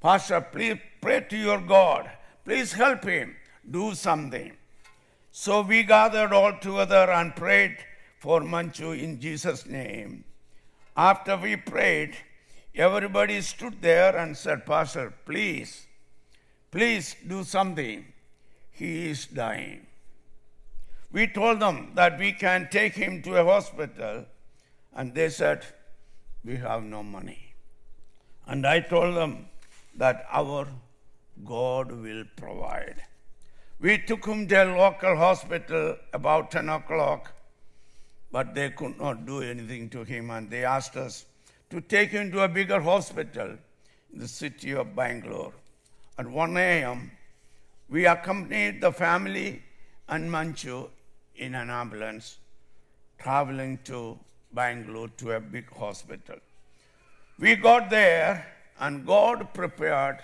Pastor, 0.00 0.40
please 0.40 0.78
pray 1.02 1.20
to 1.28 1.36
your 1.36 1.60
God. 1.60 2.10
Please 2.42 2.72
help 2.72 3.04
him. 3.04 3.36
Do 3.70 3.94
something. 3.94 4.52
So 5.30 5.60
we 5.60 5.82
gathered 5.82 6.32
all 6.32 6.54
together 6.58 7.10
and 7.10 7.36
prayed 7.36 7.76
for 8.18 8.40
Manju 8.40 8.98
in 8.98 9.20
Jesus' 9.20 9.66
name. 9.66 10.24
After 10.96 11.36
we 11.36 11.56
prayed, 11.56 12.16
everybody 12.74 13.42
stood 13.42 13.82
there 13.82 14.16
and 14.16 14.34
said, 14.34 14.64
Pastor, 14.64 15.12
please, 15.26 15.86
please 16.70 17.14
do 17.26 17.44
something. 17.44 18.06
He 18.70 19.10
is 19.10 19.26
dying. 19.26 19.86
We 21.12 21.26
told 21.26 21.60
them 21.60 21.92
that 21.94 22.18
we 22.18 22.32
can 22.32 22.68
take 22.70 22.94
him 22.94 23.20
to 23.22 23.36
a 23.36 23.44
hospital, 23.44 24.24
and 24.94 25.14
they 25.14 25.28
said, 25.28 25.66
We 26.42 26.56
have 26.56 26.82
no 26.82 27.02
money. 27.02 27.47
And 28.48 28.66
I 28.66 28.80
told 28.80 29.14
them 29.14 29.46
that 29.94 30.26
our 30.30 30.66
God 31.44 31.92
will 31.92 32.24
provide. 32.34 33.02
We 33.78 33.98
took 33.98 34.26
him 34.26 34.48
to 34.48 34.64
a 34.64 34.76
local 34.76 35.16
hospital 35.16 35.96
about 36.12 36.50
10 36.50 36.68
o'clock, 36.70 37.32
but 38.32 38.54
they 38.54 38.70
could 38.70 38.98
not 38.98 39.26
do 39.26 39.42
anything 39.42 39.90
to 39.90 40.02
him, 40.02 40.30
and 40.30 40.50
they 40.50 40.64
asked 40.64 40.96
us 40.96 41.26
to 41.70 41.82
take 41.82 42.10
him 42.10 42.32
to 42.32 42.40
a 42.42 42.48
bigger 42.48 42.80
hospital 42.80 43.56
in 44.12 44.18
the 44.18 44.26
city 44.26 44.72
of 44.72 44.96
Bangalore. 44.96 45.52
At 46.18 46.26
1 46.26 46.56
a.m., 46.56 47.10
we 47.90 48.06
accompanied 48.06 48.80
the 48.80 48.92
family 48.92 49.62
and 50.08 50.30
Manju 50.30 50.88
in 51.36 51.54
an 51.54 51.70
ambulance 51.70 52.38
traveling 53.18 53.78
to 53.84 54.18
Bangalore 54.52 55.08
to 55.18 55.32
a 55.32 55.40
big 55.40 55.70
hospital. 55.70 56.36
We 57.38 57.54
got 57.54 57.88
there, 57.88 58.44
and 58.80 59.06
God 59.06 59.54
prepared 59.54 60.18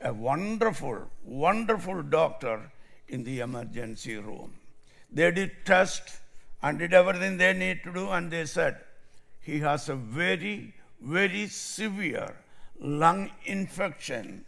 a 0.00 0.12
wonderful, 0.12 1.10
wonderful 1.24 2.02
doctor 2.02 2.70
in 3.08 3.24
the 3.24 3.40
emergency 3.40 4.16
room. 4.16 4.52
They 5.10 5.32
did 5.32 5.64
test 5.64 6.20
and 6.62 6.78
did 6.78 6.94
everything 6.94 7.38
they 7.38 7.54
need 7.54 7.82
to 7.84 7.92
do, 7.92 8.08
and 8.10 8.30
they 8.30 8.46
said 8.46 8.78
he 9.40 9.58
has 9.60 9.88
a 9.88 9.96
very, 9.96 10.74
very 11.00 11.48
severe 11.48 12.34
lung 12.78 13.30
infection, 13.44 14.44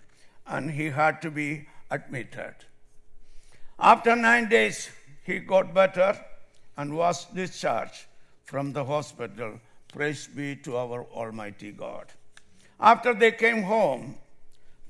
and 0.46 0.70
he 0.70 0.90
had 0.90 1.20
to 1.22 1.30
be 1.30 1.66
admitted. 1.90 2.54
After 3.80 4.14
nine 4.14 4.48
days, 4.48 4.90
he 5.24 5.40
got 5.40 5.74
better 5.74 6.18
and 6.76 6.96
was 6.96 7.24
discharged 7.26 8.04
from 8.44 8.72
the 8.72 8.84
hospital. 8.84 9.58
Praise 9.96 10.26
be 10.26 10.54
to 10.56 10.76
our 10.76 11.06
Almighty 11.14 11.72
God. 11.72 12.12
After 12.78 13.14
they 13.14 13.32
came 13.32 13.62
home, 13.62 14.16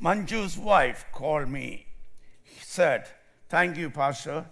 Manju's 0.01 0.59
wife 0.59 1.05
called 1.13 1.49
me. 1.49 1.87
He 2.43 2.59
said, 2.61 3.07
Thank 3.49 3.77
you, 3.77 3.89
Pastor, 3.89 4.47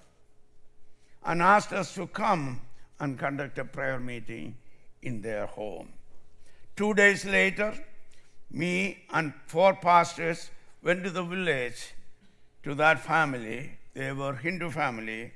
and 1.24 1.42
asked 1.42 1.72
us 1.72 1.92
to 1.96 2.06
come 2.06 2.60
and 3.00 3.18
conduct 3.18 3.58
a 3.58 3.64
prayer 3.64 3.98
meeting 3.98 4.54
in 5.02 5.22
their 5.22 5.46
home. 5.46 5.88
Two 6.76 6.94
days 6.94 7.24
later, 7.24 7.74
me 8.48 8.98
and 9.10 9.34
four 9.48 9.74
pastors 9.74 10.52
went 10.84 11.02
to 11.02 11.10
the 11.10 11.24
village 11.24 11.94
to 12.62 12.76
that 12.76 13.00
family. 13.00 13.72
They 13.92 14.12
were 14.12 14.36
Hindu 14.36 14.70
family, 14.70 15.32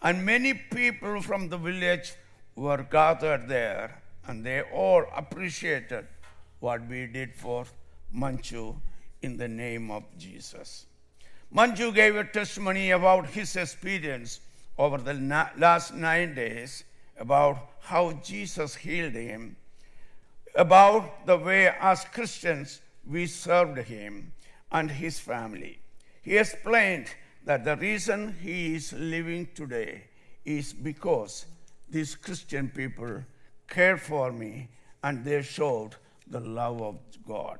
and 0.00 0.24
many 0.24 0.54
people 0.54 1.20
from 1.20 1.50
the 1.50 1.58
village 1.58 2.14
were 2.56 2.86
gathered 2.90 3.48
there, 3.48 4.01
and 4.26 4.44
they 4.44 4.62
all 4.62 5.04
appreciated 5.16 6.06
what 6.60 6.86
we 6.88 7.06
did 7.06 7.34
for 7.34 7.64
Manju 8.14 8.76
in 9.22 9.36
the 9.36 9.48
name 9.48 9.90
of 9.90 10.04
Jesus. 10.18 10.86
Manju 11.54 11.94
gave 11.94 12.16
a 12.16 12.24
testimony 12.24 12.90
about 12.90 13.26
his 13.26 13.56
experience 13.56 14.40
over 14.78 14.98
the 14.98 15.14
na- 15.14 15.50
last 15.58 15.94
nine 15.94 16.34
days 16.34 16.84
about 17.18 17.70
how 17.80 18.12
Jesus 18.24 18.74
healed 18.74 19.14
him, 19.14 19.56
about 20.54 21.26
the 21.26 21.36
way 21.36 21.68
as 21.80 22.04
Christians 22.04 22.80
we 23.06 23.26
served 23.26 23.78
him 23.78 24.32
and 24.70 24.90
his 24.90 25.18
family. 25.18 25.80
He 26.22 26.38
explained 26.38 27.08
that 27.44 27.64
the 27.64 27.76
reason 27.76 28.36
he 28.40 28.76
is 28.76 28.92
living 28.92 29.48
today 29.54 30.04
is 30.44 30.72
because 30.72 31.46
these 31.90 32.14
Christian 32.14 32.68
people 32.68 33.24
cared 33.72 34.00
for 34.00 34.30
me 34.30 34.68
and 35.02 35.24
they 35.24 35.42
showed 35.42 35.96
the 36.26 36.40
love 36.40 36.80
of 36.82 36.98
God. 37.26 37.58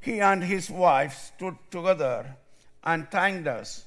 He 0.00 0.20
and 0.20 0.42
his 0.42 0.70
wife 0.70 1.14
stood 1.34 1.56
together 1.70 2.36
and 2.82 3.10
thanked 3.10 3.46
us 3.46 3.84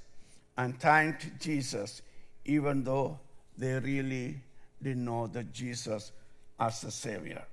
and 0.58 0.80
thanked 0.80 1.40
Jesus, 1.40 2.02
even 2.46 2.84
though 2.84 3.20
they 3.58 3.80
really 3.80 4.38
didn't 4.82 5.06
know 5.06 5.28
that 5.28 5.52
Jesus 5.52 6.12
as 6.60 6.82
the 6.82 6.92
Savior. 6.92 7.44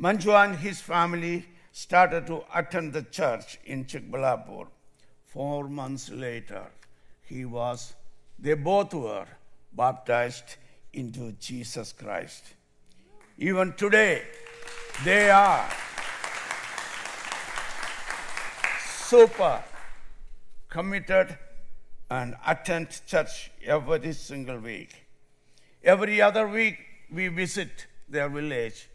Manju 0.00 0.32
and 0.44 0.56
his 0.56 0.80
family 0.80 1.46
started 1.72 2.26
to 2.26 2.44
attend 2.54 2.92
the 2.92 3.02
church 3.02 3.58
in 3.64 3.84
Chikbalapur. 3.84 4.66
Four 5.24 5.68
months 5.68 6.10
later, 6.10 6.66
he 7.22 7.44
was, 7.44 7.94
they 8.38 8.54
both 8.54 8.92
were 8.92 9.26
baptized 9.72 10.56
into 10.92 11.32
Jesus 11.32 11.92
Christ. 11.92 12.44
Even 13.38 13.72
today, 13.72 14.22
they 15.04 15.28
are 15.28 15.68
super 18.78 19.64
committed 20.68 21.36
and 22.10 22.36
attend 22.46 23.00
church 23.08 23.50
every 23.64 24.12
single 24.12 24.58
week. 24.58 25.04
Every 25.82 26.22
other 26.22 26.46
week, 26.46 26.78
we 27.12 27.26
visit 27.26 27.86
their 28.08 28.28
village 28.28 28.88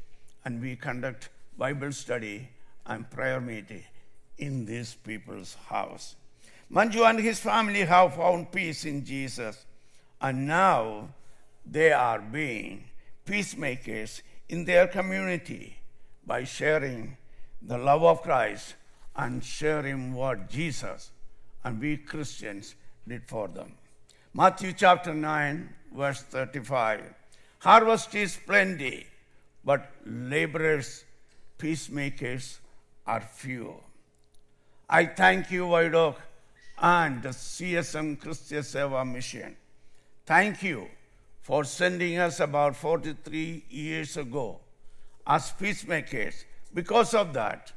and 0.45 0.61
we 0.61 0.77
conduct 0.77 1.29
Bible 1.57 1.91
study 1.91 2.47
and 2.85 3.09
prayer 3.09 3.41
meeting 3.41 3.83
in 4.37 4.65
these 4.65 4.93
people's 4.93 5.55
house. 5.67 6.15
Manju 6.71 7.09
and 7.09 7.19
his 7.19 7.41
family 7.41 7.81
have 7.81 8.15
found 8.15 8.53
peace 8.53 8.85
in 8.85 9.03
Jesus, 9.03 9.65
and 10.21 10.47
now 10.47 11.09
they 11.65 11.91
are 11.91 12.19
being 12.19 12.85
peacemakers 13.25 14.21
in 14.49 14.65
their 14.65 14.87
community 14.87 15.77
by 16.25 16.43
sharing 16.43 17.15
the 17.61 17.77
love 17.77 18.03
of 18.03 18.21
Christ 18.23 18.75
and 19.15 19.43
sharing 19.43 20.13
what 20.13 20.49
Jesus 20.49 21.11
and 21.63 21.79
we 21.79 21.97
Christians 21.97 22.75
did 23.07 23.23
for 23.27 23.47
them. 23.47 23.73
Matthew 24.33 24.73
chapter 24.73 25.13
9, 25.13 25.69
verse 25.95 26.21
35. 26.21 27.01
Harvest 27.59 28.15
is 28.15 28.37
plenty, 28.45 29.05
but 29.63 29.91
laborers, 30.05 31.03
peacemakers 31.57 32.59
are 33.05 33.21
few. 33.21 33.75
I 34.89 35.05
thank 35.05 35.51
you, 35.51 35.67
White 35.67 36.15
and 36.81 37.21
the 37.21 37.29
CSM 37.29 38.19
Christian 38.19 38.63
Seva 38.63 39.11
mission. 39.11 39.55
Thank 40.25 40.63
you 40.63 40.87
for 41.41 41.63
sending 41.63 42.17
us 42.17 42.39
about 42.39 42.75
43 42.75 43.65
years 43.69 44.17
ago 44.17 44.61
as 45.25 45.51
peacemakers. 45.51 46.45
Because 46.73 47.13
of 47.13 47.33
that, 47.33 47.71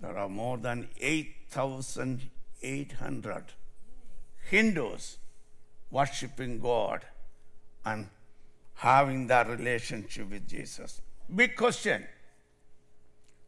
there 0.00 0.16
are 0.16 0.28
more 0.28 0.56
than 0.58 0.88
8,800 1.00 3.44
Hindus 4.50 5.18
worshiping 5.90 6.60
God 6.60 7.04
and 7.84 8.08
having 8.74 9.26
that 9.28 9.48
relationship 9.48 10.30
with 10.30 10.46
Jesus. 10.48 11.00
Big 11.34 11.56
question 11.56 12.06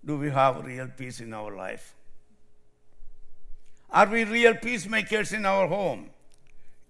Do 0.05 0.17
we 0.17 0.31
have 0.31 0.65
real 0.65 0.89
peace 0.89 1.21
in 1.21 1.35
our 1.35 1.55
life? 1.55 1.95
Are 3.91 4.07
we 4.07 4.25
real 4.25 4.55
peacemakers 4.55 5.33
in 5.33 5.47
our 5.47 5.67
home, 5.67 6.11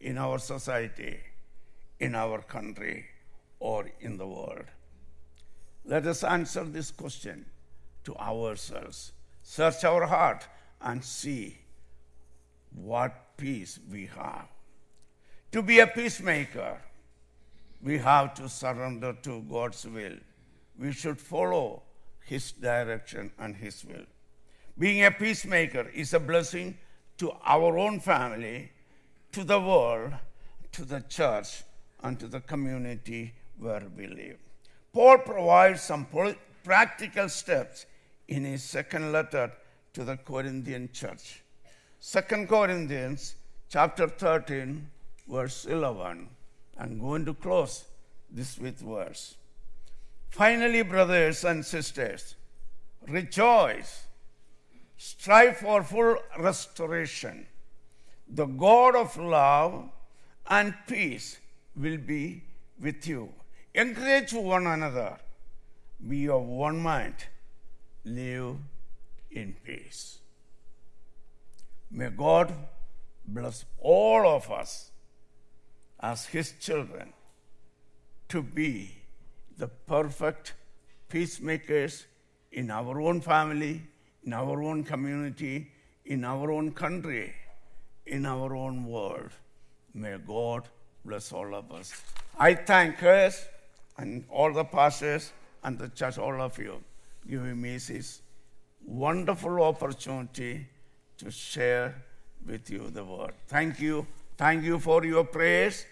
in 0.00 0.18
our 0.18 0.38
society, 0.38 1.18
in 2.00 2.14
our 2.14 2.42
country, 2.42 3.06
or 3.58 3.90
in 4.00 4.16
the 4.16 4.26
world? 4.26 4.66
Let 5.84 6.06
us 6.06 6.24
answer 6.24 6.64
this 6.64 6.90
question 6.90 7.46
to 8.04 8.16
ourselves. 8.16 9.12
Search 9.42 9.84
our 9.84 10.06
heart 10.06 10.46
and 10.80 11.02
see 11.02 11.58
what 12.74 13.36
peace 13.36 13.78
we 13.90 14.06
have. 14.06 14.48
To 15.52 15.62
be 15.62 15.78
a 15.78 15.86
peacemaker, 15.86 16.78
we 17.82 17.98
have 17.98 18.34
to 18.34 18.48
surrender 18.48 19.16
to 19.22 19.42
God's 19.42 19.86
will. 19.86 20.16
We 20.78 20.92
should 20.92 21.20
follow 21.20 21.82
His 22.24 22.52
direction 22.52 23.32
and 23.38 23.56
His 23.56 23.84
will. 23.84 24.04
Being 24.78 25.04
a 25.04 25.10
peacemaker 25.10 25.88
is 25.94 26.12
a 26.12 26.20
blessing 26.20 26.76
to 27.18 27.32
our 27.44 27.78
own 27.78 28.00
family, 28.00 28.72
to 29.32 29.44
the 29.44 29.60
world, 29.60 30.12
to 30.72 30.84
the 30.84 31.00
church, 31.00 31.62
and 32.06 32.18
to 32.20 32.26
the 32.26 32.40
community 32.40 33.34
where 33.58 33.82
we 33.96 34.06
live. 34.06 34.38
Paul 34.92 35.18
provides 35.18 35.82
some 35.82 36.06
practical 36.64 37.28
steps 37.28 37.86
in 38.28 38.44
his 38.44 38.62
second 38.62 39.12
letter 39.12 39.52
to 39.92 40.04
the 40.04 40.16
Corinthian 40.16 40.88
church. 40.92 41.42
Second 42.00 42.48
Corinthians 42.48 43.34
chapter 43.68 44.08
13, 44.08 44.88
verse 45.28 45.64
11. 45.64 46.28
I'm 46.78 46.98
going 46.98 47.24
to 47.24 47.34
close 47.34 47.84
this 48.30 48.58
with 48.58 48.78
verse. 48.78 49.36
Finally, 50.30 50.82
brothers 50.82 51.44
and 51.44 51.64
sisters, 51.64 52.34
rejoice, 53.08 54.06
strive 54.96 55.56
for 55.58 55.82
full 55.82 56.16
restoration. 56.38 57.46
The 58.28 58.46
God 58.46 58.96
of 58.96 59.16
love 59.16 59.88
and 60.48 60.74
peace 60.86 61.38
will 61.76 61.98
be 61.98 62.42
with 62.80 63.06
you. 63.06 63.32
Encourage 63.74 64.32
one 64.32 64.66
another. 64.66 65.18
Be 66.08 66.28
of 66.28 66.42
one 66.42 66.78
mind. 66.78 67.14
Live 68.04 68.56
in 69.30 69.56
peace. 69.64 70.18
May 71.90 72.10
God 72.10 72.52
bless 73.26 73.64
all 73.78 74.26
of 74.26 74.50
us 74.50 74.90
as 76.00 76.26
His 76.26 76.52
children 76.60 77.12
to 78.28 78.42
be 78.42 78.96
the 79.56 79.68
perfect 79.68 80.54
peacemakers 81.08 82.06
in 82.52 82.70
our 82.70 83.00
own 83.00 83.20
family, 83.20 83.82
in 84.24 84.32
our 84.32 84.62
own 84.62 84.84
community, 84.84 85.70
in 86.04 86.24
our 86.24 86.50
own 86.50 86.72
country, 86.72 87.34
in 88.06 88.26
our 88.26 88.54
own 88.54 88.84
world. 88.84 89.30
May 89.94 90.16
God 90.18 90.68
bless 91.06 91.32
all 91.32 91.54
of 91.54 91.70
us. 91.72 91.92
I 92.38 92.54
thank 92.54 93.02
us 93.02 93.46
and 93.98 94.24
all 94.28 94.52
the 94.52 94.64
pastors 94.64 95.32
and 95.62 95.78
the 95.78 95.88
church, 95.88 96.18
all 96.18 96.40
of 96.40 96.58
you, 96.58 96.82
giving 97.28 97.60
me 97.60 97.78
this 97.78 98.22
wonderful 98.84 99.62
opportunity 99.62 100.66
to 101.18 101.30
share 101.30 101.94
with 102.46 102.70
you 102.70 102.90
the 102.90 103.04
word. 103.04 103.32
Thank 103.48 103.80
you. 103.80 104.06
Thank 104.36 104.64
you 104.64 104.78
for 104.78 105.04
your 105.04 105.24
prayers 105.24 105.86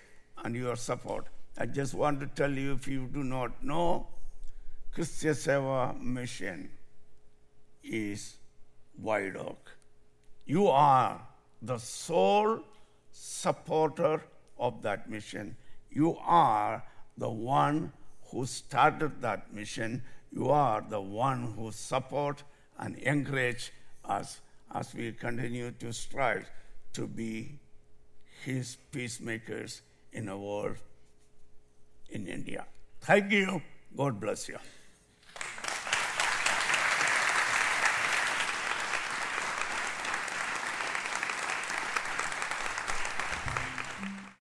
and 0.44 0.54
your 0.54 0.76
support. 0.76 1.26
I 1.56 1.66
just 1.66 1.94
want 1.94 2.20
to 2.20 2.26
tell 2.26 2.50
you 2.50 2.72
if 2.72 2.86
you 2.86 3.08
do 3.12 3.24
not 3.24 3.62
know, 3.62 4.06
Christian 4.92 5.34
Seva 5.34 6.00
mission 6.00 6.68
is 7.82 8.36
White 9.00 9.36
Oak. 9.36 9.70
You 10.46 10.68
are 10.68 11.20
the 11.62 11.78
sole 11.78 12.60
supporter 13.10 14.22
of 14.58 14.82
that 14.82 15.08
mission. 15.10 15.56
You 15.90 16.16
are 16.18 16.82
the 17.16 17.30
one 17.30 17.92
who 18.30 18.46
started 18.46 19.22
that 19.22 19.52
mission. 19.52 20.02
You 20.32 20.50
are 20.50 20.84
the 20.88 21.00
one 21.00 21.52
who 21.56 21.70
support 21.70 22.42
and 22.78 22.96
encourage 22.98 23.72
us 24.04 24.40
as 24.74 24.94
we 24.94 25.12
continue 25.12 25.70
to 25.72 25.92
strive 25.92 26.50
to 26.92 27.06
be 27.06 27.58
his 28.44 28.76
peacemakers 28.92 29.82
in 30.12 30.28
a 30.28 30.36
world 30.36 30.76
in 32.10 32.26
India. 32.26 32.66
Thank 33.00 33.32
you. 33.32 33.62
God 33.96 34.20
bless 34.20 34.48
you. 34.48 34.58